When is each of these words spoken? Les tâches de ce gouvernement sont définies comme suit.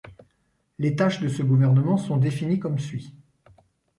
Les 0.79 0.95
tâches 0.95 1.19
de 1.19 1.27
ce 1.27 1.43
gouvernement 1.43 1.95
sont 1.95 2.17
définies 2.17 2.57
comme 2.57 2.79
suit. 2.79 3.13